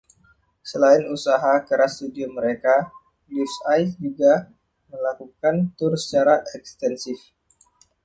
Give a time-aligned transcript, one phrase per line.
[0.69, 2.75] Selain usaha keras studio mereka,
[3.29, 4.33] Leaves' Eyes juga
[4.91, 7.19] melakukan tur secara ekstensif.